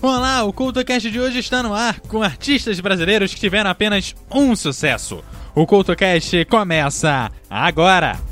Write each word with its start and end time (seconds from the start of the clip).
Olá, 0.00 0.44
o 0.44 0.52
CultoCast 0.52 1.10
de 1.10 1.18
hoje 1.18 1.40
está 1.40 1.60
no 1.60 1.74
ar 1.74 1.98
com 2.02 2.22
artistas 2.22 2.78
brasileiros 2.78 3.34
que 3.34 3.40
tiveram 3.40 3.68
apenas 3.68 4.14
um 4.32 4.54
sucesso. 4.54 5.24
O 5.56 5.66
CultoCast 5.66 6.44
começa 6.44 7.32
agora! 7.50 8.27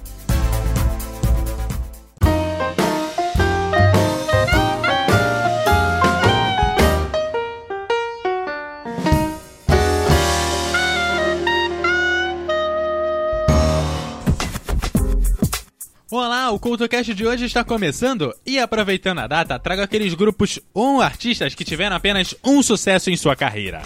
O 16.57 16.59
CultoCast 16.59 17.13
de 17.13 17.27
hoje 17.27 17.45
está 17.45 17.63
começando 17.63 18.35
e 18.47 18.59
aproveitando 18.59 19.19
a 19.19 19.27
data, 19.27 19.59
trago 19.59 19.83
aqueles 19.83 20.15
grupos 20.15 20.59
ou 20.73 21.03
artistas 21.03 21.55
que 21.55 21.67
tiveram 21.67 21.95
apenas 21.95 22.35
um 22.43 22.63
sucesso 22.63 23.11
em 23.11 23.17
sua 23.17 23.37
carreira. 23.37 23.83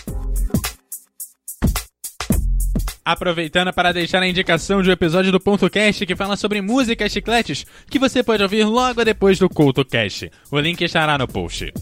Aproveitando 3.04 3.72
para 3.72 3.90
deixar 3.90 4.22
a 4.22 4.28
indicação 4.28 4.82
de 4.82 4.88
um 4.88 4.92
episódio 4.92 5.32
do 5.32 5.40
Ponto 5.40 5.68
Cast 5.68 6.06
que 6.06 6.14
fala 6.14 6.36
sobre 6.36 6.62
músicas 6.62 7.10
chicletes 7.10 7.66
que 7.90 7.98
você 7.98 8.22
pode 8.22 8.44
ouvir 8.44 8.62
logo 8.62 9.04
depois 9.04 9.36
do 9.36 9.48
CultoCast. 9.48 10.30
O 10.48 10.60
link 10.60 10.80
estará 10.80 11.18
no 11.18 11.26
post. 11.26 11.72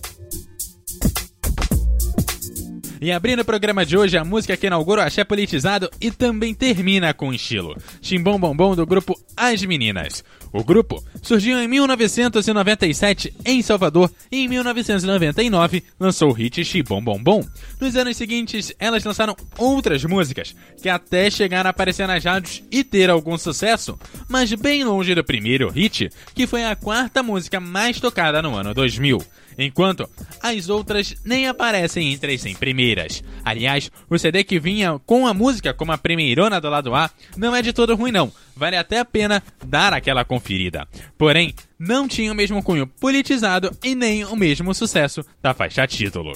E 3.01 3.13
abrindo 3.13 3.41
o 3.41 3.45
programa 3.45 3.87
de 3.87 3.97
hoje, 3.97 4.17
a 4.17 4.25
música 4.25 4.57
que 4.57 4.67
inaugura 4.67 5.03
o 5.03 5.05
axé 5.05 5.23
politizado 5.23 5.89
e 6.01 6.11
também 6.11 6.53
termina 6.53 7.15
com 7.15 7.33
estilo. 7.33 7.77
Chimbom 8.03 8.41
Bombom 8.41 8.75
do 8.75 8.85
grupo 8.85 9.19
As 9.37 9.63
Meninas. 9.63 10.25
O 10.53 10.65
grupo 10.65 11.05
surgiu 11.23 11.59
em 11.59 11.69
1997 11.69 13.33
em 13.45 13.63
Salvador 13.63 14.11
e 14.33 14.39
em 14.39 14.49
1999 14.49 15.85
lançou 16.01 16.31
o 16.31 16.33
hit 16.33 16.65
Chimbom 16.65 17.03
Bombom. 17.03 17.45
Nos 17.81 17.95
anos 17.95 18.17
seguintes, 18.17 18.73
elas 18.81 19.05
lançaram 19.05 19.37
outras 19.57 20.03
músicas 20.05 20.55
que 20.83 20.89
até 20.89 21.31
chegaram 21.31 21.69
a 21.69 21.71
aparecer 21.71 22.09
nas 22.09 22.25
rádios 22.25 22.65
e 22.71 22.83
ter 22.83 23.11
algum 23.11 23.39
sucesso, 23.39 23.97
mas 24.29 24.53
bem 24.55 24.83
longe 24.83 25.15
do 25.15 25.23
primeiro 25.23 25.71
hit, 25.71 26.11
que 26.35 26.49
foi 26.49 26.65
a 26.65 26.75
quarta 26.75 27.23
música 27.23 27.61
mais 27.61 28.01
tocada 28.01 28.43
no 28.43 28.57
ano 28.57 28.75
2000 28.75 29.23
enquanto 29.59 30.09
as 30.41 30.69
outras 30.69 31.17
nem 31.25 31.49
aparecem 31.49 32.13
entre 32.13 32.35
as 32.35 32.41
100 32.41 32.55
primeiras. 32.55 33.25
Aliás, 33.45 33.91
o 34.09 34.19
CD 34.19 34.45
que 34.45 34.61
vinha 34.61 34.99
com 35.05 35.27
a 35.27 35.35
música 35.35 35.75
como 35.75 35.93
a 35.93 35.99
primeirona 35.99 36.61
do 36.61 36.71
lado 36.71 36.95
A 36.95 37.11
não 37.37 37.55
é 37.55 37.61
de 37.61 37.73
todo 37.73 37.97
ruim 37.97 38.13
não, 38.13 38.33
vale 38.57 38.77
até 38.77 38.99
a 38.99 39.05
pena 39.05 39.43
dar 39.65 39.93
aquela 39.93 40.25
conferida. 40.25 40.87
Porém, 41.17 41.55
não 41.79 42.07
tinha 42.09 42.33
o 42.33 42.35
mesmo 42.35 42.63
cunho 42.63 42.87
politizado 42.87 43.77
e 43.83 43.95
nem 43.95 44.25
o 44.25 44.37
mesmo 44.37 44.73
sucesso 44.75 45.25
da 45.43 45.53
faixa 45.53 45.87
título. 45.87 46.33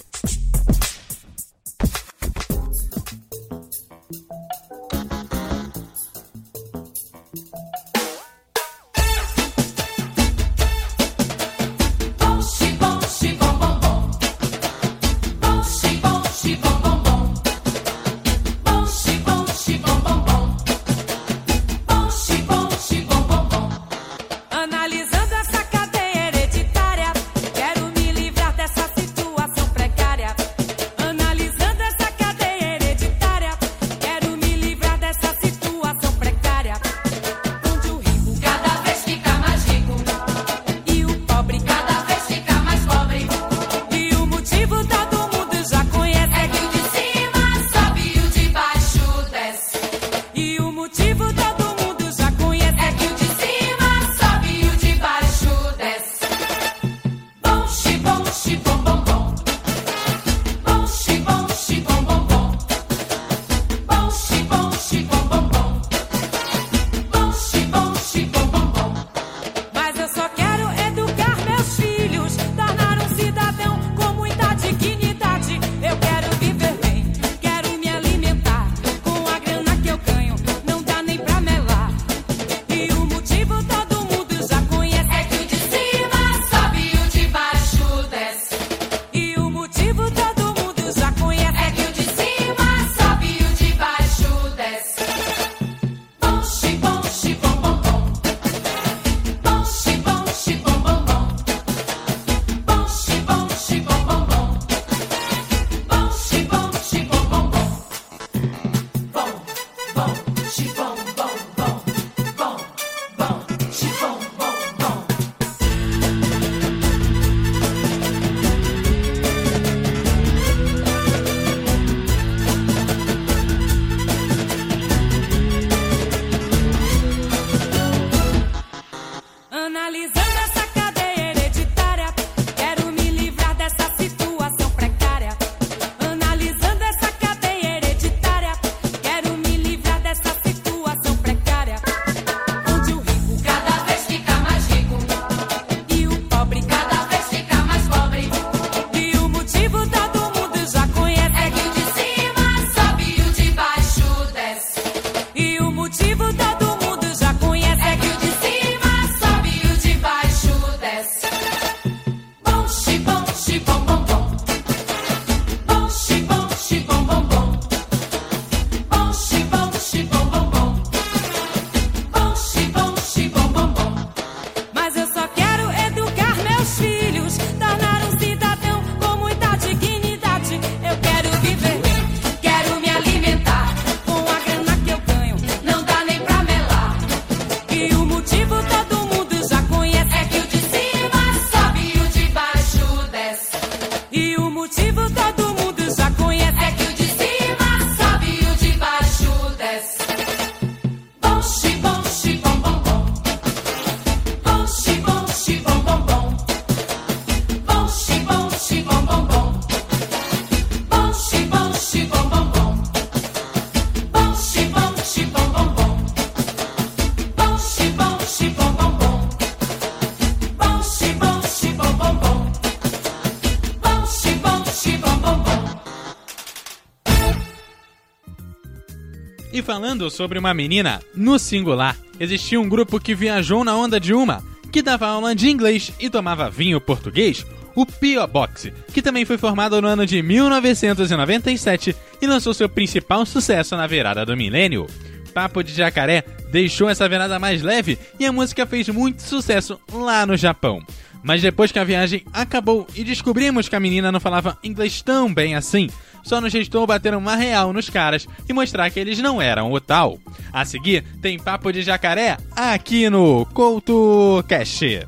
Falando 229.72 230.10
sobre 230.10 230.38
uma 230.38 230.52
menina 230.52 231.00
no 231.14 231.38
singular, 231.38 231.96
existia 232.20 232.60
um 232.60 232.68
grupo 232.68 233.00
que 233.00 233.14
viajou 233.14 233.64
na 233.64 233.74
onda 233.74 233.98
de 233.98 234.12
uma 234.12 234.44
que 234.70 234.82
dava 234.82 235.06
aula 235.06 235.34
de 235.34 235.48
inglês 235.48 235.90
e 235.98 236.10
tomava 236.10 236.50
vinho 236.50 236.78
português, 236.78 237.46
o 237.74 237.86
P.O. 237.86 238.26
Box, 238.26 238.70
que 238.92 239.00
também 239.00 239.24
foi 239.24 239.38
formado 239.38 239.80
no 239.80 239.88
ano 239.88 240.04
de 240.04 240.20
1997 240.20 241.96
e 242.20 242.26
lançou 242.26 242.52
seu 242.52 242.68
principal 242.68 243.24
sucesso 243.24 243.74
na 243.74 243.86
virada 243.86 244.26
do 244.26 244.36
milênio. 244.36 244.86
Papo 245.32 245.64
de 245.64 245.72
Jacaré 245.72 246.22
deixou 246.50 246.90
essa 246.90 247.08
virada 247.08 247.38
mais 247.38 247.62
leve 247.62 247.98
e 248.20 248.26
a 248.26 248.32
música 248.32 248.66
fez 248.66 248.90
muito 248.90 249.22
sucesso 249.22 249.80
lá 249.90 250.26
no 250.26 250.36
Japão. 250.36 250.82
Mas 251.22 251.40
depois 251.40 251.72
que 251.72 251.78
a 251.78 251.84
viagem 251.84 252.24
acabou 252.30 252.86
e 252.94 253.02
descobrimos 253.04 253.70
que 253.70 253.76
a 253.76 253.80
menina 253.80 254.12
não 254.12 254.20
falava 254.20 254.58
inglês 254.62 255.00
tão 255.00 255.32
bem 255.32 255.54
assim, 255.54 255.88
só 256.22 256.40
nos 256.40 256.52
restou 256.52 256.86
bater 256.86 257.14
uma 257.14 257.36
real 257.36 257.72
nos 257.72 257.90
caras 257.90 258.26
e 258.48 258.52
mostrar 258.52 258.90
que 258.90 259.00
eles 259.00 259.18
não 259.18 259.40
eram 259.40 259.72
o 259.72 259.80
tal. 259.80 260.18
A 260.52 260.64
seguir, 260.64 261.04
tem 261.20 261.38
Papo 261.38 261.72
de 261.72 261.82
Jacaré 261.82 262.36
aqui 262.54 263.08
no 263.08 263.46
CoutoCast. 263.46 265.06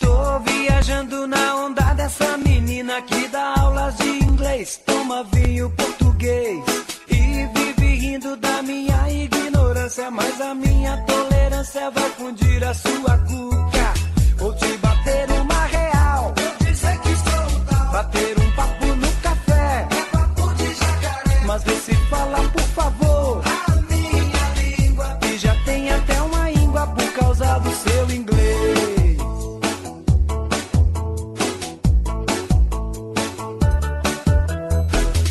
Tô 0.00 0.38
viajando 0.40 1.26
na 1.26 1.56
onda 1.56 1.94
dessa 1.94 2.36
menina 2.38 3.00
que 3.02 3.28
dá 3.28 3.54
aulas 3.58 3.96
de 3.96 4.08
inglês, 4.08 4.80
toma 4.84 5.24
vinho 5.24 5.70
português 5.70 6.64
e 7.08 7.46
vive 7.54 7.94
rindo 7.96 8.36
da 8.36 8.62
minha 8.62 9.10
ignorância, 9.10 10.10
mas 10.10 10.40
a 10.40 10.54
minha 10.54 10.96
tolerância 10.98 11.31
vai 11.70 12.10
fundir 12.18 12.64
a 12.64 12.74
sua 12.74 13.18
cuca. 13.18 13.94
Vou 14.36 14.52
te 14.56 14.76
bater 14.78 15.30
uma 15.30 15.64
real, 15.66 16.34
dizer 16.58 16.98
que 16.98 17.14
sou 17.14 17.60
tal, 17.70 17.92
bater 17.92 18.36
um 18.40 18.50
papo 18.50 18.86
no 18.86 19.12
café, 19.22 19.88
papo 20.10 20.54
de 20.54 20.74
jacaré, 20.74 21.40
mas 21.46 21.62
vê 21.62 21.76
se 21.76 21.94
fala 22.10 22.38
por 22.48 22.62
favor. 22.62 23.42
A 23.44 23.80
minha 23.82 24.76
língua 24.76 25.18
e 25.24 25.38
já 25.38 25.54
tem 25.64 25.92
até 25.92 26.20
uma 26.22 26.50
íngua 26.50 26.84
por 26.88 27.12
causa 27.12 27.58
do 27.60 27.70
seu 27.70 28.10
inglês. 28.10 29.18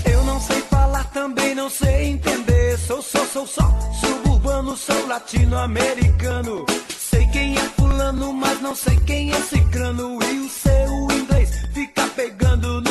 Eu 0.06 0.24
não 0.24 0.39
sei 0.39 0.62
falar, 0.62 1.04
também 1.12 1.56
não 1.56 1.69
sei 1.69 2.12
entender. 2.12 2.78
Sou 2.78 3.01
só, 3.01 3.25
sou 3.25 3.45
só 3.45 3.81
suburbano, 4.41 4.75
sou 4.75 5.07
latino-americano. 5.07 6.65
Sei 6.89 7.25
quem 7.27 7.55
é 7.55 7.61
fulano, 7.77 8.33
mas 8.33 8.59
não 8.61 8.75
sei 8.75 8.97
quem 9.05 9.31
é 9.31 9.39
cicrano. 9.41 10.19
E 10.23 10.39
o 10.39 10.49
seu 10.49 11.17
inglês 11.17 11.49
fica 11.73 12.07
pegando 12.15 12.81
no 12.81 12.90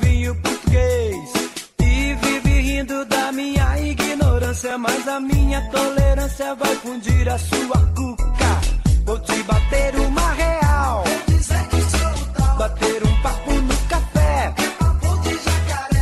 vinho 0.00 0.34
português 0.36 1.32
e 1.80 2.14
vive 2.14 2.60
rindo 2.60 3.04
da 3.06 3.32
minha 3.32 3.78
ignorância, 3.80 4.76
mas 4.78 5.06
a 5.08 5.20
minha 5.20 5.60
tolerância 5.70 6.54
vai 6.54 6.74
fundir 6.76 7.28
a 7.28 7.38
sua 7.38 7.78
cuca. 7.94 8.60
Vou 9.04 9.18
te 9.20 9.42
bater 9.42 9.94
uma 9.96 10.32
real, 10.32 11.04
bater 12.58 13.02
um 13.04 13.22
papo 13.22 13.52
no 13.52 13.76
café, 13.88 14.54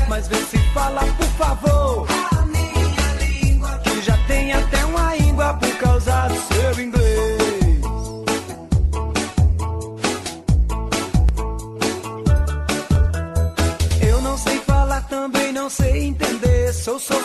mas 0.08 0.28
vê 0.28 0.36
se 0.36 0.58
fala 0.72 1.00
por 1.00 1.26
favor. 1.38 2.06
Que 3.84 4.02
já 4.02 4.16
tem 4.26 4.52
até 4.52 4.81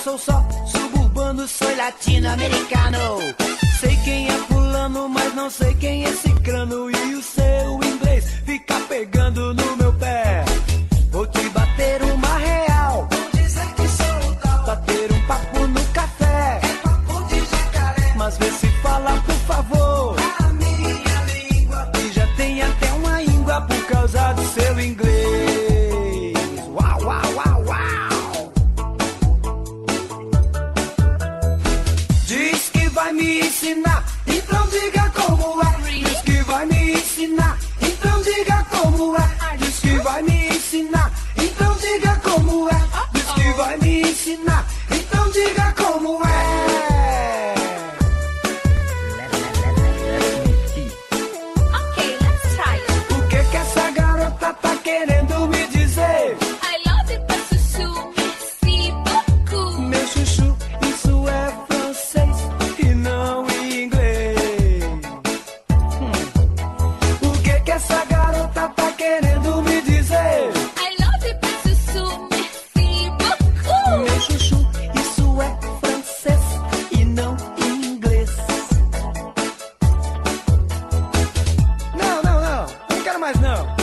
Sou, 0.08 0.18
só 0.18 0.48
suburbano, 0.66 1.46
sou 1.50 1.76
latino-americano. 1.76 3.20
Sei 3.78 3.94
quem 4.06 4.30
é 4.30 4.38
fulano, 4.48 5.10
mas 5.10 5.36
não 5.36 5.50
sei 5.50 5.74
quem 5.74 6.06
é 6.06 6.12
cicrano. 6.14 6.90
E 6.90 7.16
o 7.16 7.22
seu 7.22 7.74
inglês 7.84 8.24
fica 8.46 8.80
pegando 8.88 9.54
no 9.54 9.76
meu 9.76 9.92
pé. 9.96 10.46
Vou 11.12 11.28
te 11.28 11.50
bater 11.50 12.02
uma 12.04 12.38
real. 12.38 13.10
dizer 13.34 13.68
que 13.76 13.88
sou 13.90 14.36
tal. 14.42 14.66
Bater 14.66 15.12
um 15.12 15.28
papo 15.28 15.68
no 15.68 15.84
café. 15.88 16.62
papo 16.84 17.24
de 17.28 17.40
jacaré. 17.42 18.14
Mas 18.16 18.38
vê 18.38 18.50
se 18.50 18.68
fala, 18.82 19.12
por 19.26 19.36
favor. 19.46 20.16
A 20.40 20.54
minha 20.54 21.52
língua. 21.52 21.92
E 22.00 22.14
já 22.14 22.28
tem 22.38 22.62
até 22.62 22.94
uma 22.94 23.22
íngua 23.22 23.60
por 23.60 23.86
causa 23.88 24.32
do 24.32 24.46
seu 24.54 24.80
inglês. 24.80 25.07
Mais 83.20 83.40
não. 83.40 83.77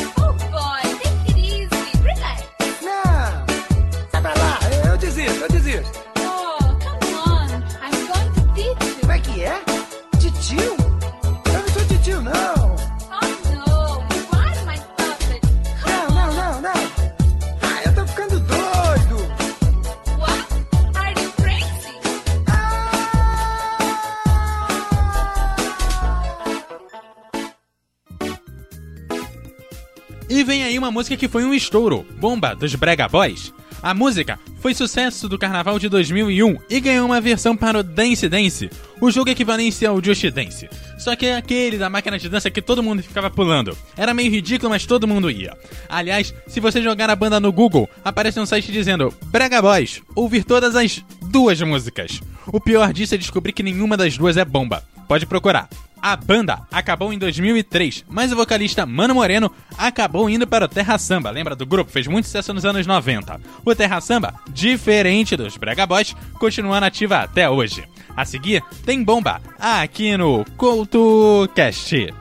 Música 30.95 31.17
que 31.17 31.27
foi 31.27 31.45
um 31.45 31.53
estouro, 31.53 32.07
Bomba, 32.21 32.55
dos 32.55 32.73
Brega 32.77 33.09
Boys. 33.09 33.53
A 33.83 33.93
música 33.93 34.39
foi 34.61 34.73
sucesso 34.73 35.29
do 35.29 35.37
carnaval 35.37 35.77
de 35.77 35.89
2001 35.89 36.57
e 36.71 36.81
ganhou 36.81 37.05
uma 37.05 37.21
versão 37.21 37.57
para 37.57 37.81
o 37.81 37.83
Dance 37.83 38.29
Dance, 38.29 38.71
o 39.01 39.11
jogo 39.11 39.29
equivalente 39.29 39.85
ao 39.85 40.03
Just 40.03 40.25
Dance. 40.31 40.71
Só 40.97 41.17
que 41.17 41.27
é 41.27 41.37
aquele 41.37 41.79
da 41.79 41.91
máquina 41.91 42.17
de 42.17 42.29
dança 42.29 42.49
que 42.49 42.63
todo 42.63 42.83
mundo 42.83 43.03
ficava 43.03 43.29
pulando. 43.29 43.77
Era 43.97 44.15
meio 44.15 44.31
ridículo, 44.31 44.71
mas 44.71 44.87
todo 44.87 45.09
mundo 45.09 45.29
ia. 45.29 45.59
Aliás, 45.89 46.33
se 46.47 46.61
você 46.61 46.81
jogar 46.81 47.11
a 47.11 47.17
banda 47.17 47.41
no 47.41 47.51
Google, 47.51 47.91
aparece 48.05 48.39
um 48.39 48.47
site 48.47 48.71
dizendo 48.71 49.13
Brega 49.25 49.61
Boys, 49.61 50.01
ouvir 50.15 50.45
todas 50.45 50.77
as 50.77 51.05
duas 51.23 51.61
músicas. 51.61 52.21
O 52.47 52.61
pior 52.61 52.93
disso 52.93 53.17
é 53.17 53.19
descobrir 53.19 53.53
que 53.53 53.65
nenhuma 53.65 53.97
das 53.97 54.17
duas 54.17 54.37
é 54.37 54.45
bomba. 54.45 54.85
Pode 55.09 55.27
procurar. 55.27 55.69
A 56.05 56.17
banda 56.17 56.61
acabou 56.71 57.15
em 57.15 57.19
2003, 57.19 58.05
mas 58.11 58.31
o 58.31 58.37
vocalista 58.37 58.85
Mano 58.85 59.15
Moreno 59.15 59.51
acabou 59.79 60.29
indo 60.29 60.47
para 60.47 60.67
o 60.67 60.69
Terra 60.69 60.99
Samba. 60.99 61.31
Lembra 61.31 61.57
do 61.57 61.65
grupo? 61.65 61.91
Fez 61.91 62.07
muito 62.07 62.27
sucesso 62.27 62.53
nos 62.53 62.67
anos 62.67 62.87
90. 62.87 63.41
O 63.65 63.75
Terra 63.75 64.03
Samba, 64.03 64.35
diferente 64.51 65.35
dos 65.35 65.57
Brega 65.57 65.87
Boys, 65.87 66.15
continua 66.35 66.79
nativa 66.79 67.21
até 67.21 67.49
hoje. 67.49 67.89
A 68.15 68.27
seguir, 68.27 68.63
tem 68.85 69.03
bomba 69.03 69.41
aqui 69.59 70.15
no 70.15 70.45
CoutoCast. 70.59 72.13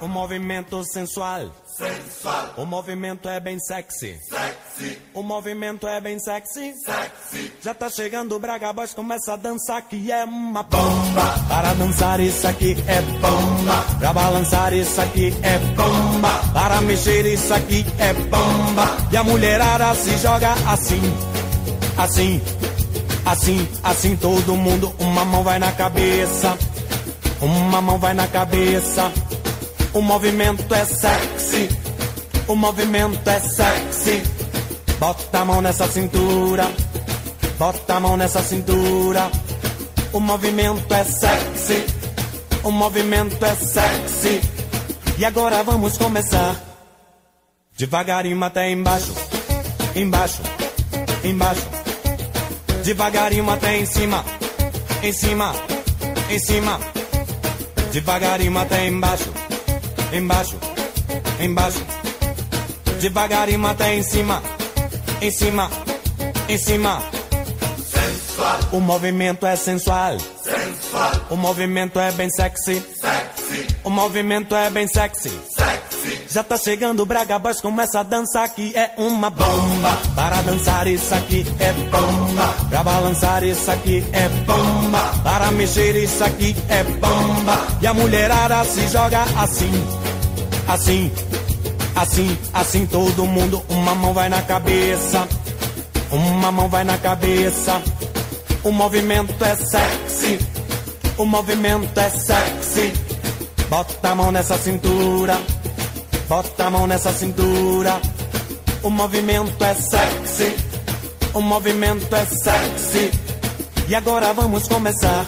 O 0.00 0.08
movimento 0.08 0.82
sensual. 0.84 1.50
Sensual. 1.76 2.54
O 2.56 2.66
movimento 2.66 3.28
é 3.28 3.38
bem 3.38 3.58
sexy. 3.60 4.18
Sexy. 4.28 4.98
O 5.14 5.22
movimento 5.22 5.86
é 5.86 6.00
bem 6.00 6.18
sexy. 6.18 6.74
Sexy. 6.84 7.52
Já 7.62 7.72
tá 7.72 7.88
chegando 7.88 8.34
o 8.34 8.38
Braga 8.40 8.72
Boys, 8.72 8.92
começa 8.92 9.34
a 9.34 9.36
dançar 9.36 9.82
que 9.82 10.10
é 10.10 10.24
uma 10.24 10.64
bomba. 10.64 11.34
Para 11.48 11.72
dançar 11.74 12.18
isso 12.18 12.46
aqui 12.48 12.76
é 12.88 13.00
bomba. 13.00 13.98
Pra 13.98 14.12
balançar 14.12 14.72
isso 14.72 15.00
aqui 15.00 15.32
é 15.42 15.58
bomba. 15.58 16.52
Para 16.52 16.80
mexer 16.80 17.24
isso 17.26 17.54
aqui 17.54 17.86
é 17.98 18.12
bomba. 18.12 18.96
E 19.12 19.16
a 19.16 19.22
mulherada 19.22 19.94
se 19.94 20.18
joga 20.18 20.52
assim. 20.66 21.00
Assim. 21.96 22.40
Assim, 23.24 23.68
assim 23.84 24.16
todo 24.16 24.56
mundo, 24.56 24.92
uma 24.98 25.24
mão 25.24 25.44
vai 25.44 25.58
na 25.60 25.70
cabeça. 25.70 26.58
Uma 27.40 27.80
mão 27.80 27.98
vai 27.98 28.14
na 28.14 28.26
cabeça. 28.26 29.12
O 29.92 30.00
movimento 30.00 30.72
é 30.72 30.84
sexy. 30.84 31.68
O 32.46 32.54
movimento 32.54 33.28
é 33.28 33.40
sexy. 33.40 34.22
Bota 35.00 35.40
a 35.40 35.44
mão 35.44 35.60
nessa 35.60 35.88
cintura. 35.88 36.70
Bota 37.58 37.94
a 37.96 38.00
mão 38.00 38.16
nessa 38.16 38.40
cintura. 38.40 39.28
O 40.12 40.20
movimento 40.20 40.94
é 40.94 41.02
sexy. 41.02 41.84
O 42.62 42.70
movimento 42.70 43.44
é 43.44 43.54
sexy. 43.56 44.40
E 45.18 45.24
agora 45.24 45.60
vamos 45.64 45.98
começar. 45.98 46.54
Devagarinho 47.76 48.44
até 48.44 48.70
embaixo. 48.70 49.12
Embaixo. 49.96 50.40
Embaixo. 51.24 51.66
Devagarinho 52.84 53.50
até 53.50 53.76
em 53.76 53.86
cima. 53.86 54.24
Em 55.02 55.12
cima. 55.12 55.52
Em 56.30 56.38
cima. 56.38 56.78
Devagarinho 57.92 58.56
até 58.56 58.86
embaixo 58.86 59.39
embaixo, 60.12 60.56
embaixo. 61.40 61.84
Devagarinho 63.00 63.66
até 63.66 63.94
em 63.94 64.02
cima, 64.02 64.42
em 65.20 65.30
cima, 65.30 65.70
em 66.48 66.58
cima. 66.58 67.02
Sensual. 67.78 68.58
O 68.72 68.80
movimento 68.80 69.46
é 69.46 69.56
sensual. 69.56 70.18
Sensual. 70.18 71.12
O 71.30 71.36
movimento 71.36 71.98
é 71.98 72.12
bem 72.12 72.28
sexy. 72.28 72.82
Sexy. 73.00 73.66
O 73.84 73.90
movimento 73.90 74.54
é 74.54 74.68
bem 74.68 74.86
sexy. 74.86 75.30
Sexy. 75.30 76.26
Já 76.28 76.44
tá 76.44 76.56
chegando 76.56 77.00
o 77.00 77.06
Braga 77.06 77.38
Boys, 77.38 77.60
começa 77.60 78.00
a 78.00 78.02
dançar 78.02 78.48
que 78.50 78.76
é 78.76 78.92
uma 78.96 79.30
bomba. 79.30 79.98
Para 80.14 80.42
dançar 80.42 80.86
isso 80.86 81.14
aqui 81.14 81.46
é 81.58 81.72
bomba. 81.72 82.54
Pra 82.68 82.84
balançar 82.84 83.42
isso 83.42 83.70
aqui 83.70 84.04
é 84.12 84.28
bomba. 84.28 85.12
Para 85.24 85.50
mexer 85.52 85.96
isso 85.96 86.22
aqui 86.22 86.54
é 86.68 86.84
bomba. 86.84 87.66
E 87.80 87.86
a 87.86 87.94
mulherada 87.94 88.62
se 88.64 88.86
joga 88.88 89.22
assim 89.38 89.99
assim, 90.70 91.10
assim, 91.96 92.38
assim 92.52 92.86
todo 92.86 93.26
mundo, 93.26 93.62
uma 93.68 93.94
mão 93.94 94.14
vai 94.14 94.28
na 94.28 94.40
cabeça, 94.42 95.26
uma 96.10 96.52
mão 96.52 96.68
vai 96.68 96.84
na 96.84 96.96
cabeça. 96.96 97.82
O 98.62 98.70
movimento 98.70 99.42
é 99.44 99.56
sexy, 99.56 100.38
o 101.16 101.24
movimento 101.24 101.98
é 101.98 102.10
sexy. 102.10 102.92
Bota 103.68 104.10
a 104.10 104.14
mão 104.14 104.30
nessa 104.30 104.58
cintura, 104.58 105.40
bota 106.28 106.66
a 106.66 106.70
mão 106.70 106.86
nessa 106.86 107.12
cintura. 107.12 108.00
O 108.82 108.90
movimento 108.90 109.62
é 109.64 109.74
sexy, 109.74 110.56
o 111.34 111.40
movimento 111.40 112.14
é 112.14 112.24
sexy. 112.26 113.10
E 113.88 113.94
agora 113.94 114.32
vamos 114.32 114.68
começar. 114.68 115.26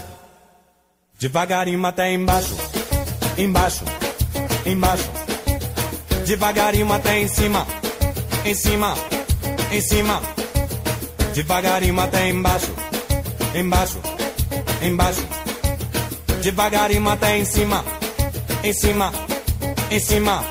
Devagarinho 1.18 1.84
até 1.86 2.12
embaixo, 2.12 2.56
embaixo, 3.38 3.84
embaixo 4.66 5.11
devagarinho 6.24 6.92
até 6.92 7.18
em 7.20 7.28
cima, 7.28 7.66
em 8.44 8.54
cima, 8.54 8.94
em 9.70 9.80
cima, 9.80 10.22
devagarinho 11.34 12.00
até 12.00 12.28
embaixo, 12.28 12.72
embaixo, 13.54 14.00
embaixo, 14.82 15.26
devagarinho 16.40 17.08
até 17.08 17.38
em 17.38 17.44
cima, 17.44 17.84
em 18.62 18.72
cima, 18.72 19.12
em 19.90 20.00
cima. 20.00 20.44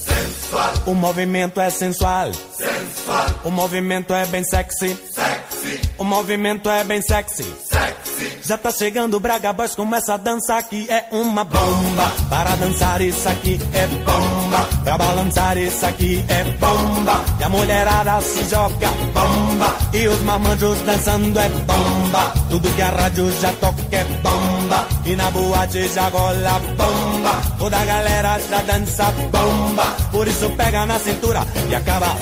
Sensual. 0.00 0.72
O 0.86 0.94
movimento 0.94 1.60
é 1.60 1.70
sensual. 1.70 2.32
Sensual. 2.32 3.26
O 3.44 3.50
movimento 3.50 4.14
é 4.14 4.24
bem 4.26 4.44
sexy. 4.44 4.96
Sexy. 5.12 5.80
O 5.98 6.04
movimento 6.04 6.70
é 6.70 6.84
bem 6.84 7.02
sexy. 7.02 7.42
Sexy. 7.42 8.38
Já 8.42 8.58
tá 8.58 8.70
chegando 8.70 9.14
o 9.14 9.20
Braga 9.20 9.52
Boys, 9.52 9.74
começa 9.74 10.14
a 10.14 10.16
dançar 10.16 10.62
que 10.64 10.86
é 10.90 11.08
uma 11.10 11.44
bomba. 11.44 12.12
Para 12.28 12.56
dançar 12.56 13.00
isso 13.00 13.28
aqui 13.28 13.58
é 13.72 13.86
bomba. 13.86 14.73
Pra 14.84 14.98
balançar 14.98 15.56
isso 15.56 15.86
aqui 15.86 16.22
é 16.28 16.44
bomba. 16.60 17.24
E 17.40 17.44
a 17.44 17.48
mulherada 17.48 18.20
se 18.20 18.44
joga 18.44 18.88
bomba. 19.14 19.74
E 19.94 20.06
os 20.06 20.20
mamanjos 20.22 20.78
dançando 20.82 21.38
é 21.38 21.48
bomba. 21.48 22.32
Tudo 22.50 22.68
que 22.74 22.82
a 22.82 22.90
rádio 22.90 23.32
já 23.40 23.50
toca 23.52 23.82
é 23.92 24.04
bomba. 24.22 24.86
E 25.06 25.16
na 25.16 25.30
boate 25.30 25.88
já 25.88 26.10
gola 26.10 26.60
bomba. 26.76 27.42
Toda 27.58 27.78
a 27.78 27.84
galera 27.84 28.38
já 28.50 28.60
dança 28.62 29.10
bomba. 29.32 29.84
Por 30.12 30.28
isso 30.28 30.50
pega 30.50 30.84
na 30.84 30.98
cintura 30.98 31.46
e 31.70 31.74
acaba, 31.74 32.14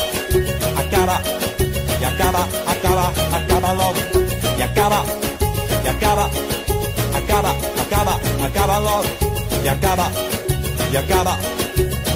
acaba, 0.79 1.21
e 2.01 2.05
acaba, 2.05 2.49
acaba, 2.67 3.13
acaba 3.37 3.73
logo. 3.73 3.99
E 4.57 4.63
acaba, 4.63 5.05
e 5.85 5.89
acaba, 5.89 6.31
acaba, 7.19 7.51
acaba, 7.83 8.21
acaba 8.47 8.79
logo. 8.79 9.09
E 9.65 9.69
acaba, 9.69 10.13
e 10.93 10.97
acaba, 10.97 11.39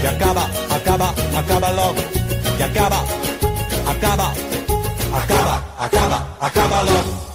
acaba, 0.05 0.51
acaba, 0.75 1.15
acaba 1.39 1.71
logo. 1.71 2.01
Acaba, 2.63 2.97
acaba, 3.89 4.33
acaba, 5.13 5.65
acaba, 5.79 6.37
acaba 6.41 6.83
logo. 6.83 7.27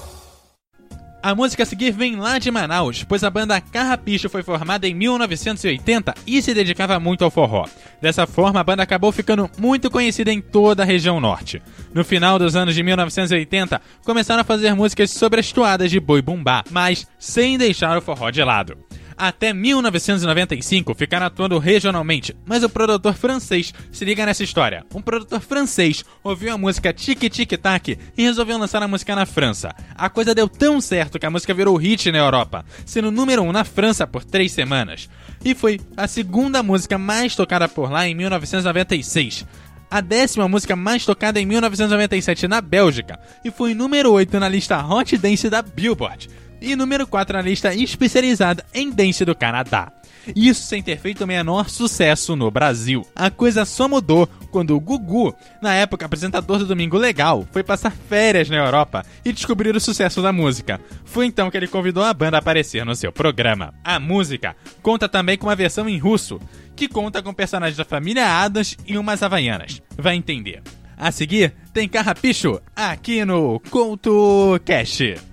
A 1.23 1.35
música 1.35 1.61
a 1.61 1.65
seguir 1.67 1.91
vem 1.91 2.15
lá 2.15 2.39
de 2.39 2.49
Manaus, 2.49 3.03
pois 3.03 3.23
a 3.23 3.29
banda 3.29 3.61
Carrapicho 3.61 4.27
foi 4.27 4.41
formada 4.41 4.87
em 4.87 4.93
1980 4.95 6.15
e 6.25 6.41
se 6.41 6.51
dedicava 6.51 6.99
muito 6.99 7.23
ao 7.23 7.29
forró. 7.29 7.67
Dessa 8.01 8.25
forma, 8.25 8.59
a 8.59 8.63
banda 8.63 8.81
acabou 8.81 9.11
ficando 9.11 9.47
muito 9.55 9.91
conhecida 9.91 10.31
em 10.31 10.41
toda 10.41 10.81
a 10.81 10.85
região 10.85 11.19
norte. 11.19 11.61
No 11.93 12.03
final 12.03 12.39
dos 12.39 12.55
anos 12.55 12.73
de 12.73 12.81
1980, 12.81 13.79
começaram 14.03 14.41
a 14.41 14.43
fazer 14.43 14.73
músicas 14.73 15.11
sobre 15.11 15.39
as 15.39 15.51
toadas 15.51 15.91
de 15.91 15.99
boi 15.99 16.23
bumbá, 16.23 16.63
mas 16.71 17.05
sem 17.19 17.55
deixar 17.55 17.95
o 17.99 18.01
forró 18.01 18.31
de 18.31 18.43
lado. 18.43 18.75
Até 19.21 19.53
1995 19.53 20.95
ficaram 20.95 21.27
atuando 21.27 21.59
regionalmente, 21.59 22.35
mas 22.43 22.63
o 22.63 22.69
produtor 22.69 23.13
francês 23.13 23.71
se 23.91 24.03
liga 24.03 24.25
nessa 24.25 24.43
história. 24.43 24.83
Um 24.95 24.99
produtor 24.99 25.39
francês 25.41 26.03
ouviu 26.23 26.51
a 26.51 26.57
música 26.57 26.91
Tic 26.91 27.29
Tic 27.29 27.51
Tac 27.51 27.89
e 28.17 28.23
resolveu 28.23 28.57
lançar 28.57 28.81
a 28.81 28.87
música 28.87 29.15
na 29.15 29.27
França. 29.27 29.75
A 29.93 30.09
coisa 30.09 30.33
deu 30.33 30.49
tão 30.49 30.81
certo 30.81 31.19
que 31.19 31.25
a 31.27 31.29
música 31.29 31.53
virou 31.53 31.75
hit 31.75 32.11
na 32.11 32.17
Europa, 32.17 32.65
sendo 32.83 33.11
número 33.11 33.43
1 33.43 33.47
um 33.47 33.51
na 33.51 33.63
França 33.63 34.07
por 34.07 34.23
três 34.23 34.53
semanas. 34.53 35.07
E 35.45 35.53
foi 35.53 35.79
a 35.95 36.07
segunda 36.07 36.63
música 36.63 36.97
mais 36.97 37.35
tocada 37.35 37.67
por 37.67 37.91
lá 37.91 38.07
em 38.07 38.15
1996 38.15 39.45
a 39.91 39.99
décima 39.99 40.47
música 40.47 40.73
mais 40.73 41.05
tocada 41.05 41.37
em 41.39 41.45
1997 41.45 42.47
na 42.47 42.61
Bélgica 42.61 43.19
e 43.43 43.51
foi 43.51 43.73
número 43.73 44.09
8 44.13 44.39
na 44.39 44.47
lista 44.47 44.81
Hot 44.83 45.17
Dance 45.17 45.49
da 45.49 45.61
Billboard 45.61 46.29
e 46.61 46.75
número 46.75 47.07
4 47.07 47.37
na 47.37 47.41
lista 47.41 47.73
especializada 47.73 48.63
em 48.73 48.91
dance 48.91 49.25
do 49.25 49.35
Canadá. 49.35 49.91
Isso 50.35 50.63
sem 50.63 50.83
ter 50.83 50.99
feito 50.99 51.23
o 51.23 51.27
menor 51.27 51.69
sucesso 51.69 52.35
no 52.35 52.51
Brasil. 52.51 53.05
A 53.15 53.31
coisa 53.31 53.65
só 53.65 53.87
mudou 53.87 54.27
quando 54.51 54.75
o 54.75 54.79
Gugu, 54.79 55.35
na 55.61 55.73
época 55.73 56.05
apresentador 56.05 56.59
do 56.59 56.67
Domingo 56.67 56.97
Legal, 56.97 57.47
foi 57.51 57.63
passar 57.63 57.91
férias 57.91 58.49
na 58.49 58.57
Europa 58.57 59.03
e 59.25 59.33
descobrir 59.33 59.75
o 59.75 59.79
sucesso 59.79 60.21
da 60.21 60.31
música. 60.31 60.79
Foi 61.05 61.25
então 61.25 61.49
que 61.49 61.57
ele 61.57 61.67
convidou 61.67 62.03
a 62.03 62.13
banda 62.13 62.37
a 62.37 62.39
aparecer 62.39 62.85
no 62.85 62.95
seu 62.95 63.11
programa. 63.11 63.73
A 63.83 63.99
música 63.99 64.55
conta 64.81 65.09
também 65.09 65.37
com 65.37 65.47
uma 65.47 65.55
versão 65.55 65.89
em 65.89 65.97
russo, 65.97 66.39
que 66.75 66.87
conta 66.87 67.21
com 67.23 67.33
personagens 67.33 67.77
da 67.77 67.85
família 67.85 68.27
Adams 68.27 68.77
e 68.85 68.97
umas 68.97 69.23
havaianas. 69.23 69.81
Vai 69.97 70.15
entender. 70.15 70.61
A 70.97 71.11
seguir, 71.11 71.53
tem 71.73 71.89
Carrapicho 71.89 72.61
aqui 72.75 73.25
no 73.25 73.59
Couto 73.71 74.59
Cash. 74.63 75.30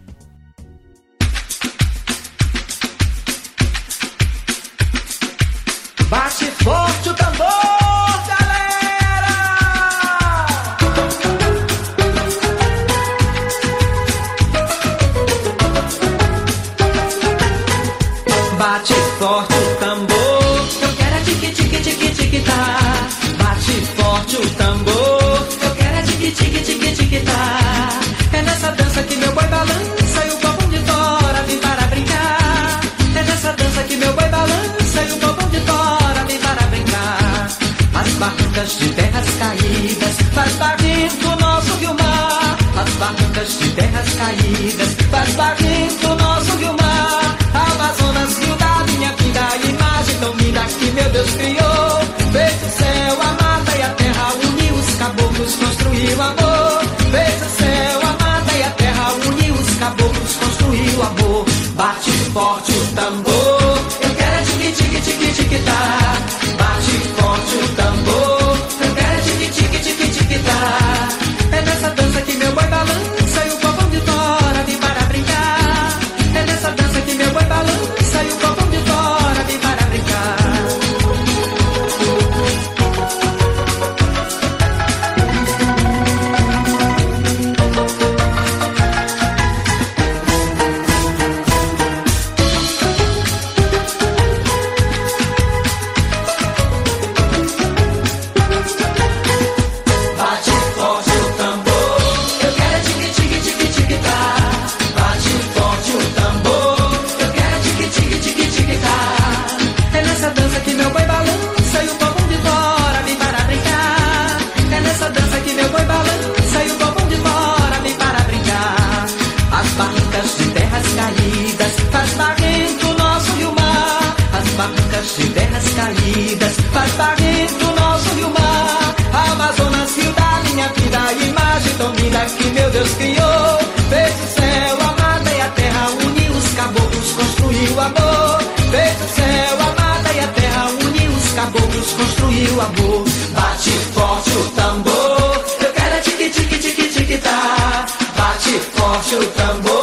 De 125.17 125.27
terras 125.31 125.65
caídas 125.75 126.57
faz 126.71 126.93
barrento 126.93 127.65
nosso 127.81 128.15
rio 128.15 128.29
mar. 128.29 128.95
Amazonas, 129.33 129.97
rio 129.97 130.13
da 130.13 130.41
minha 130.45 130.69
vida, 130.69 130.99
imagem 131.25 131.75
tão 131.79 131.93
linda 131.95 132.27
que 132.27 132.51
meu 132.51 132.71
Deus 132.71 132.91
criou. 132.93 133.59
Fez 133.89 134.15
o 134.23 134.39
céu, 134.39 134.77
a 134.81 135.03
mata 135.03 135.31
e 135.35 135.41
a 135.41 135.49
terra, 135.49 135.89
uniu 136.05 136.33
os 136.33 136.55
caboclos, 136.55 137.13
construiu 137.13 137.81
amor. 137.81 138.39
Fez 138.71 138.97
o 139.01 139.15
céu, 139.15 139.57
a 139.61 139.81
mata 139.81 140.13
e 140.13 140.21
a 140.21 140.29
terra, 140.29 140.67
uniu 140.85 141.11
os 141.11 141.33
caboclos, 141.33 141.93
construiu 141.95 142.61
amor. 142.61 143.05
Bate 143.35 143.71
forte 143.95 144.31
o 144.31 144.45
tambor, 144.51 145.45
eu 145.61 145.73
quero 145.73 145.95
é 145.95 146.01
tique 146.01 146.29
tique 146.29 146.59
tique 146.59 146.89
tique 146.89 147.19
tá. 147.19 147.87
Bate 148.15 148.61
forte 148.77 149.15
o 149.15 149.27
tambor, 149.29 149.78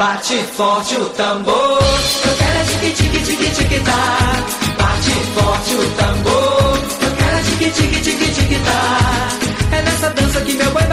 Bate 0.00 0.38
forte 0.56 0.96
o 0.96 1.04
tambor, 1.10 1.52
eu 1.52 2.34
quero 2.38 2.58
é 2.58 2.64
tique 2.64 2.90
tique 3.02 3.22
tique 3.22 3.50
tique 3.50 3.80
tá. 3.80 4.32
Bate 4.78 5.10
forte 5.34 5.74
o 5.74 5.90
tambor, 5.90 6.78
eu 7.02 7.16
quero 7.18 7.36
é 7.36 7.42
tique 7.42 7.70
tique 7.70 8.00
tique 8.00 8.30
tique 8.32 8.58
tá. 8.64 9.76
É 9.76 9.82
nessa 9.82 10.08
dança 10.08 10.40
que 10.40 10.54
meu 10.54 10.70
boi 10.70 10.84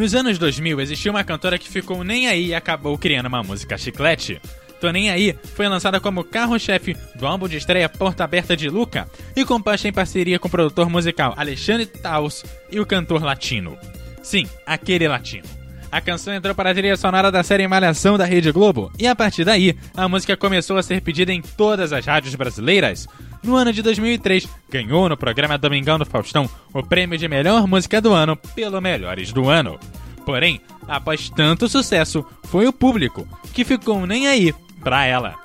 Nos 0.00 0.14
anos 0.14 0.38
2000, 0.38 0.80
existiu 0.80 1.12
uma 1.12 1.22
cantora 1.22 1.58
que 1.58 1.68
ficou 1.68 2.02
nem 2.02 2.26
aí 2.26 2.46
e 2.46 2.54
acabou 2.54 2.96
criando 2.96 3.26
uma 3.26 3.42
música 3.42 3.76
chiclete. 3.76 4.40
Tô 4.80 4.90
Nem 4.90 5.10
Aí 5.10 5.38
foi 5.54 5.68
lançada 5.68 6.00
como 6.00 6.24
carro-chefe 6.24 6.96
do 7.16 7.26
álbum 7.26 7.46
de 7.46 7.58
estreia 7.58 7.86
Porta 7.86 8.24
Aberta 8.24 8.56
de 8.56 8.70
Luca 8.70 9.06
e 9.36 9.44
composta 9.44 9.88
em 9.88 9.92
parceria 9.92 10.38
com 10.38 10.48
o 10.48 10.50
produtor 10.50 10.88
musical 10.88 11.34
Alexandre 11.36 11.84
Taus 11.84 12.46
e 12.70 12.80
o 12.80 12.86
cantor 12.86 13.22
latino. 13.22 13.76
Sim, 14.22 14.48
aquele 14.64 15.06
latino. 15.06 15.44
A 15.92 16.00
canção 16.00 16.32
entrou 16.32 16.54
para 16.54 16.70
a 16.70 16.74
trilha 16.74 16.96
sonora 16.96 17.30
da 17.30 17.42
série 17.42 17.68
Malhação 17.68 18.16
da 18.16 18.24
Rede 18.24 18.50
Globo 18.52 18.90
e 18.98 19.06
a 19.06 19.14
partir 19.14 19.44
daí 19.44 19.76
a 19.94 20.08
música 20.08 20.34
começou 20.34 20.78
a 20.78 20.82
ser 20.82 21.02
pedida 21.02 21.30
em 21.30 21.42
todas 21.42 21.92
as 21.92 22.06
rádios 22.06 22.34
brasileiras. 22.34 23.06
No 23.42 23.56
ano 23.56 23.72
de 23.72 23.82
2003, 23.82 24.46
ganhou 24.68 25.08
no 25.08 25.16
programa 25.16 25.56
Domingão 25.56 25.98
do 25.98 26.04
Faustão 26.04 26.48
o 26.74 26.82
prêmio 26.82 27.18
de 27.18 27.26
melhor 27.26 27.66
música 27.66 28.00
do 28.00 28.12
ano 28.12 28.36
pelo 28.54 28.80
Melhores 28.80 29.32
do 29.32 29.48
Ano. 29.48 29.78
Porém, 30.26 30.60
após 30.86 31.30
tanto 31.30 31.68
sucesso, 31.68 32.24
foi 32.44 32.66
o 32.66 32.72
público 32.72 33.26
que 33.52 33.64
ficou 33.64 34.06
nem 34.06 34.28
aí 34.28 34.54
pra 34.82 35.06
ela. 35.06 35.36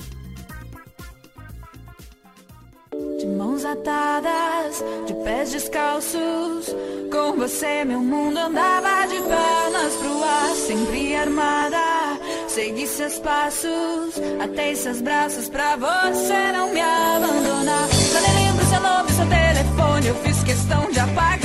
De 3.18 3.26
mãos 3.26 3.64
atadas, 3.64 4.84
de 5.08 5.14
pés 5.24 5.52
descalços. 5.52 6.76
Com 7.12 7.38
você, 7.38 7.86
meu 7.86 8.00
mundo 8.00 8.38
andava 8.38 9.08
de 9.08 9.16
pernas 9.22 9.94
pro 9.96 10.24
ar, 10.24 10.56
sempre 10.56 11.16
armada. 11.16 11.95
Segui 12.56 12.88
seus 12.88 13.20
passos, 13.20 14.16
atei 14.42 14.78
seus 14.78 15.02
braços 15.02 15.50
pra 15.50 15.76
você 15.76 16.54
não 16.54 16.72
me 16.72 16.80
abandonar. 16.80 17.86
Só 17.90 18.22
nem 18.22 18.46
lembro 18.46 18.66
seu 18.68 18.80
nome, 18.80 19.12
seu 19.12 19.26
telefone, 19.28 20.08
eu 20.08 20.16
fiz 20.24 20.42
questão 20.42 20.90
de 20.90 20.98
apagar. 20.98 21.45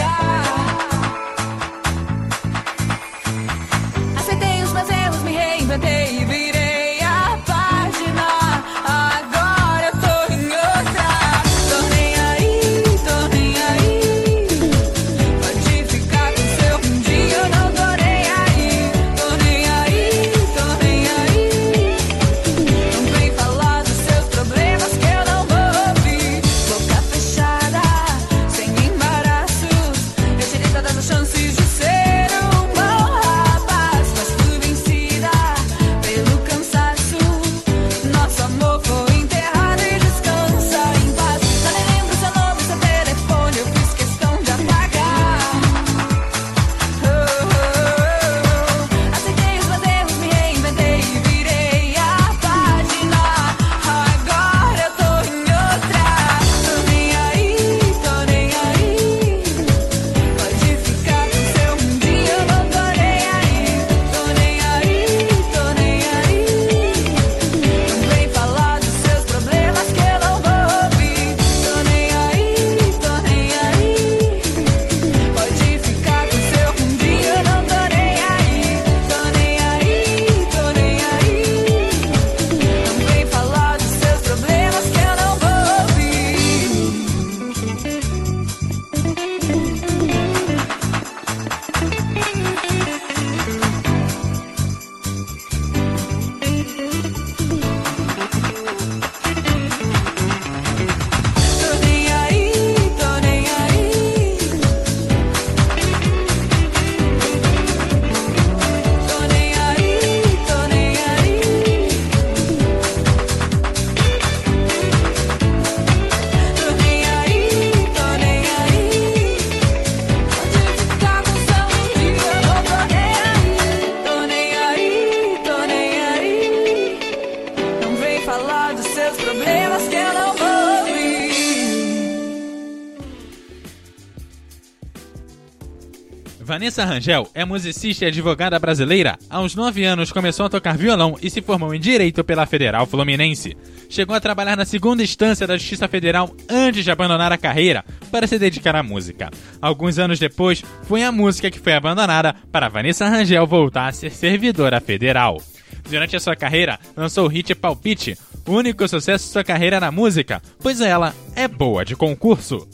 Vanessa 136.61 136.85
Rangel 136.85 137.27
é 137.33 137.43
musicista 137.43 138.05
e 138.05 138.09
advogada 138.09 138.59
brasileira. 138.59 139.19
Aos 139.31 139.55
9 139.55 139.83
anos 139.83 140.13
começou 140.13 140.45
a 140.45 140.49
tocar 140.51 140.77
violão 140.77 141.17
e 141.23 141.31
se 141.31 141.41
formou 141.41 141.75
em 141.75 141.81
Direito 141.81 142.23
pela 142.23 142.45
Federal 142.45 142.85
Fluminense. 142.85 143.57
Chegou 143.89 144.15
a 144.15 144.21
trabalhar 144.21 144.59
na 144.59 144.67
segunda 144.67 145.03
instância 145.03 145.47
da 145.47 145.57
Justiça 145.57 145.89
Federal 145.89 146.37
antes 146.51 146.85
de 146.85 146.91
abandonar 146.91 147.33
a 147.33 147.39
carreira 147.39 147.83
para 148.11 148.27
se 148.27 148.39
dedicar 148.39 148.77
à 148.77 148.83
música. 148.83 149.31
Alguns 149.59 149.99
anos 149.99 150.19
depois, 150.19 150.63
foi 150.83 151.03
a 151.03 151.11
música 151.11 151.51
que 151.51 151.59
foi 151.59 151.73
abandonada 151.73 152.37
para 152.53 152.69
Vanessa 152.69 153.09
Rangel 153.09 153.47
voltar 153.47 153.89
a 153.89 153.93
ser 153.93 154.11
servidora 154.11 154.83
federal. 154.83 155.41
Durante 155.89 156.15
a 156.15 156.21
sua 156.21 156.37
carreira, 156.37 156.79
lançou 156.95 157.25
o 157.25 157.29
hit 157.29 157.55
Palpite, 157.55 158.19
o 158.47 158.53
único 158.53 158.87
sucesso 158.87 159.25
de 159.25 159.33
sua 159.33 159.43
carreira 159.43 159.81
na 159.81 159.91
música, 159.91 160.43
pois 160.63 160.83
ela 160.83 161.15
é 161.35 161.49
boa 161.49 161.87
de 161.87 161.97
concurso. 161.97 162.69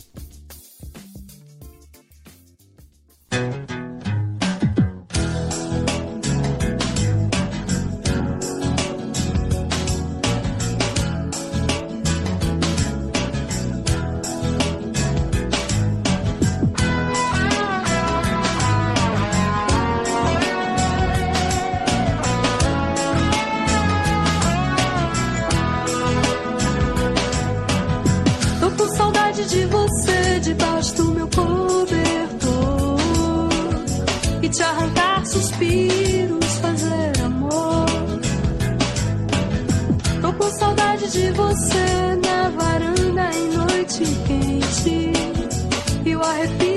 E 46.35 46.76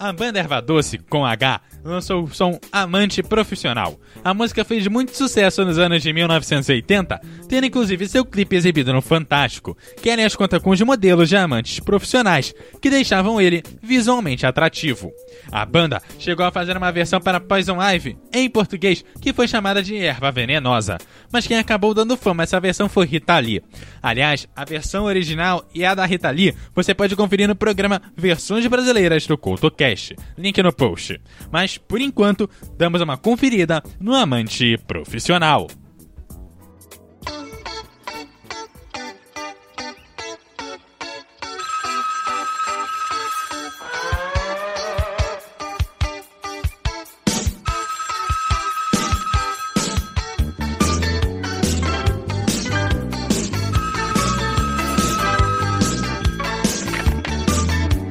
A 0.00 0.12
banda 0.12 0.38
Erva 0.38 0.60
Doce, 0.60 0.96
com 0.98 1.26
H, 1.26 1.60
lançou 1.84 2.24
o 2.24 2.34
som 2.34 2.58
Amante 2.70 3.22
Profissional. 3.22 3.98
A 4.24 4.34
música 4.34 4.64
fez 4.64 4.86
muito 4.86 5.16
sucesso 5.16 5.64
nos 5.64 5.78
anos 5.78 6.02
de 6.02 6.12
1980, 6.12 7.20
tendo 7.48 7.66
inclusive 7.66 8.08
seu 8.08 8.24
clipe 8.24 8.56
exibido 8.56 8.92
no 8.92 9.02
Fantástico, 9.02 9.76
que 10.02 10.10
aliás 10.10 10.34
conta 10.34 10.60
com 10.60 10.70
os 10.70 10.80
modelos 10.80 11.28
de 11.28 11.36
amantes 11.36 11.80
profissionais, 11.80 12.54
que 12.80 12.90
deixavam 12.90 13.40
ele 13.40 13.62
visualmente 13.82 14.46
atrativo. 14.46 15.12
A 15.50 15.64
banda 15.64 16.02
chegou 16.18 16.44
a 16.44 16.52
fazer 16.52 16.76
uma 16.76 16.92
versão 16.92 17.20
para 17.20 17.40
Poison 17.40 17.78
Ivy, 17.82 18.16
em 18.32 18.48
português, 18.48 19.04
que 19.20 19.32
foi 19.32 19.48
chamada 19.48 19.82
de 19.82 19.96
Erva 19.96 20.30
Venenosa, 20.30 20.98
mas 21.32 21.46
quem 21.46 21.58
acabou 21.58 21.94
dando 21.94 22.16
fama 22.16 22.42
a 22.42 22.44
essa 22.44 22.60
versão 22.60 22.88
foi 22.88 23.06
Rita 23.06 23.38
Lee. 23.38 23.62
Aliás, 24.02 24.48
a 24.54 24.64
versão 24.64 25.04
original 25.04 25.66
e 25.74 25.84
a 25.84 25.94
da 25.94 26.06
Rita 26.06 26.30
Lee 26.30 26.54
você 26.74 26.94
pode 26.94 27.16
conferir 27.16 27.48
no 27.48 27.56
programa 27.56 28.00
Versões 28.16 28.66
Brasileiras 28.66 29.26
do 29.26 29.36
CoutoCast, 29.36 30.16
link 30.36 30.62
no 30.62 30.72
post. 30.72 31.20
Mas, 31.50 31.67
mas 31.68 31.76
por 31.76 32.00
enquanto 32.00 32.48
damos 32.78 33.02
uma 33.02 33.18
conferida 33.18 33.82
no 34.00 34.14
amante 34.14 34.78
profissional. 34.86 35.66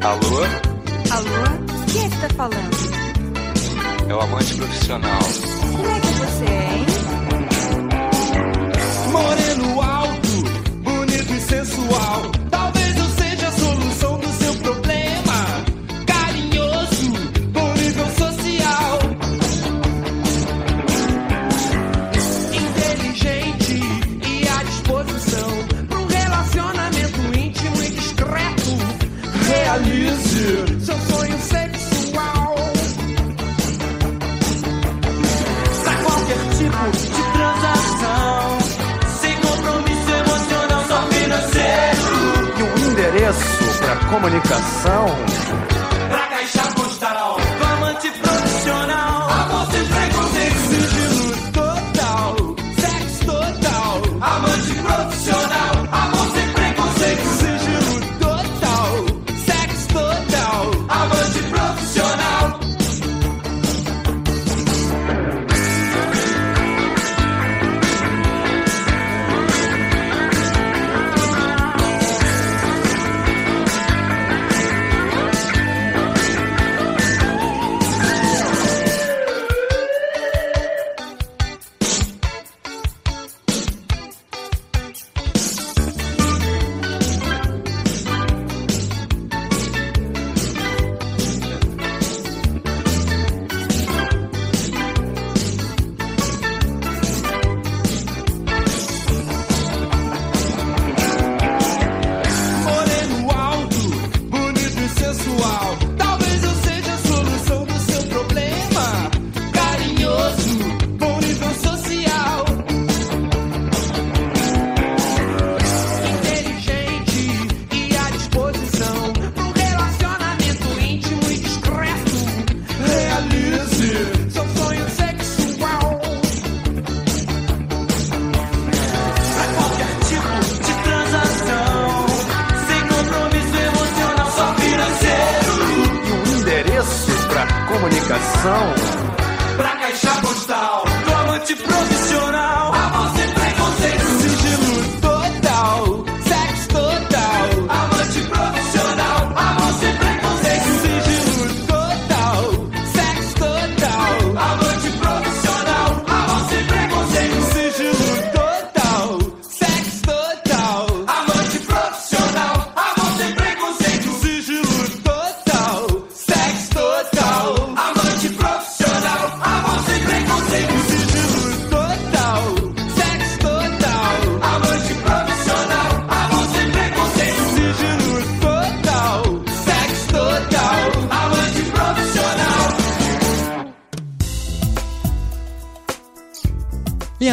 Alô? 0.03 0.43
Alô? 1.11 1.85
Quem 1.91 2.05
é 2.05 2.09
que 2.09 2.17
tá 2.21 2.29
falando? 2.35 2.76
é 4.09 4.15
o 4.15 4.21
amante 4.21 4.55
profissional. 4.55 5.19
comunicação. 44.07 45.26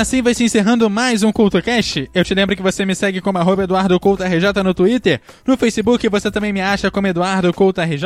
assim 0.04 0.20
vai 0.20 0.34
se 0.34 0.44
encerrando 0.44 0.90
mais 0.90 1.22
um 1.22 1.32
CultoCast. 1.32 2.10
Eu 2.12 2.22
te 2.22 2.34
lembro 2.34 2.54
que 2.54 2.60
você 2.60 2.84
me 2.84 2.94
segue 2.94 3.22
como 3.22 3.38
EduardoCultaRJ 3.38 4.62
no 4.62 4.74
Twitter. 4.74 5.18
No 5.46 5.56
Facebook 5.56 6.06
você 6.10 6.30
também 6.30 6.52
me 6.52 6.60
acha 6.60 6.90
como 6.90 7.06
EduardoCultaRJ. 7.06 8.04